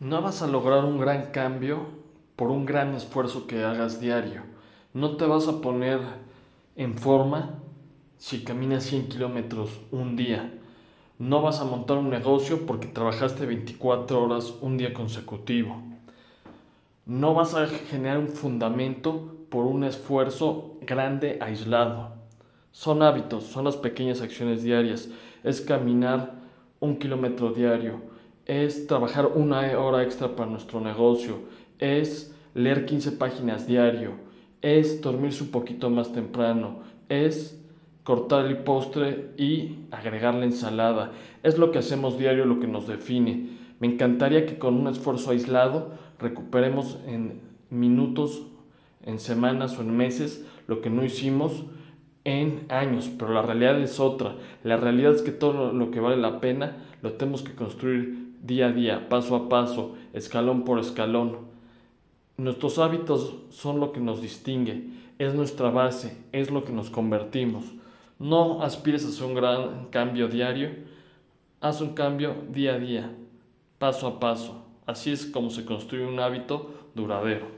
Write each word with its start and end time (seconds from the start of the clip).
No 0.00 0.22
vas 0.22 0.42
a 0.42 0.48
lograr 0.48 0.84
un 0.84 0.98
gran 0.98 1.30
cambio 1.30 1.86
por 2.34 2.50
un 2.50 2.66
gran 2.66 2.96
esfuerzo 2.96 3.46
que 3.46 3.62
hagas 3.62 4.00
diario. 4.00 4.42
No 4.92 5.16
te 5.16 5.24
vas 5.24 5.46
a 5.46 5.60
poner 5.60 6.00
en 6.74 6.98
forma 6.98 7.60
si 8.18 8.42
caminas 8.42 8.82
100 8.84 9.08
kilómetros 9.08 9.70
un 9.92 10.16
día. 10.16 10.52
No 11.20 11.42
vas 11.42 11.60
a 11.60 11.64
montar 11.64 11.98
un 11.98 12.10
negocio 12.10 12.66
porque 12.66 12.88
trabajaste 12.88 13.46
24 13.46 14.20
horas 14.20 14.54
un 14.60 14.78
día 14.78 14.92
consecutivo. 14.92 15.80
No 17.06 17.34
vas 17.34 17.54
a 17.54 17.68
generar 17.68 18.18
un 18.18 18.28
fundamento 18.28 19.36
por 19.48 19.64
un 19.64 19.84
esfuerzo 19.84 20.76
grande 20.80 21.38
aislado. 21.40 22.14
Son 22.72 23.00
hábitos, 23.04 23.44
son 23.44 23.64
las 23.64 23.76
pequeñas 23.76 24.22
acciones 24.22 24.64
diarias. 24.64 25.08
Es 25.44 25.60
caminar 25.60 26.34
un 26.80 26.98
kilómetro 26.98 27.50
diario 27.52 28.13
es 28.46 28.86
trabajar 28.86 29.26
una 29.34 29.78
hora 29.78 30.02
extra 30.02 30.36
para 30.36 30.50
nuestro 30.50 30.80
negocio, 30.80 31.38
es 31.78 32.34
leer 32.54 32.86
15 32.86 33.12
páginas 33.12 33.66
diario, 33.66 34.12
es 34.62 35.00
dormirse 35.00 35.42
un 35.42 35.50
poquito 35.50 35.90
más 35.90 36.12
temprano, 36.12 36.80
es 37.08 37.60
cortar 38.02 38.46
el 38.46 38.58
postre 38.58 39.30
y 39.36 39.78
agregar 39.90 40.34
la 40.34 40.44
ensalada. 40.44 41.12
Es 41.42 41.58
lo 41.58 41.70
que 41.70 41.78
hacemos 41.78 42.18
diario 42.18 42.44
lo 42.44 42.60
que 42.60 42.66
nos 42.66 42.86
define. 42.86 43.48
Me 43.80 43.86
encantaría 43.86 44.46
que 44.46 44.58
con 44.58 44.74
un 44.74 44.88
esfuerzo 44.88 45.30
aislado 45.30 45.92
recuperemos 46.18 46.98
en 47.06 47.40
minutos, 47.70 48.42
en 49.02 49.18
semanas 49.18 49.78
o 49.78 49.82
en 49.82 49.96
meses 49.96 50.46
lo 50.66 50.80
que 50.80 50.90
no 50.90 51.04
hicimos 51.04 51.64
en 52.24 52.64
años, 52.70 53.10
pero 53.18 53.32
la 53.32 53.42
realidad 53.42 53.78
es 53.80 54.00
otra. 54.00 54.36
La 54.62 54.76
realidad 54.76 55.14
es 55.14 55.22
que 55.22 55.32
todo 55.32 55.72
lo 55.72 55.90
que 55.90 56.00
vale 56.00 56.16
la 56.16 56.40
pena 56.40 56.76
lo 57.02 57.12
tenemos 57.14 57.42
que 57.42 57.54
construir 57.54 58.23
día 58.44 58.66
a 58.66 58.72
día, 58.72 59.08
paso 59.08 59.34
a 59.36 59.48
paso, 59.48 59.96
escalón 60.12 60.64
por 60.64 60.78
escalón. 60.78 61.38
Nuestros 62.36 62.78
hábitos 62.78 63.34
son 63.50 63.80
lo 63.80 63.92
que 63.92 64.00
nos 64.00 64.20
distingue, 64.20 64.88
es 65.18 65.34
nuestra 65.34 65.70
base, 65.70 66.16
es 66.32 66.50
lo 66.50 66.64
que 66.64 66.72
nos 66.72 66.90
convertimos. 66.90 67.64
No 68.18 68.62
aspires 68.62 69.04
a 69.04 69.08
hacer 69.08 69.24
un 69.26 69.34
gran 69.34 69.86
cambio 69.90 70.28
diario, 70.28 70.70
haz 71.60 71.80
un 71.80 71.94
cambio 71.94 72.34
día 72.50 72.74
a 72.74 72.78
día, 72.78 73.16
paso 73.78 74.06
a 74.06 74.20
paso. 74.20 74.62
Así 74.86 75.10
es 75.10 75.24
como 75.24 75.48
se 75.48 75.64
construye 75.64 76.04
un 76.04 76.20
hábito 76.20 76.70
duradero. 76.94 77.46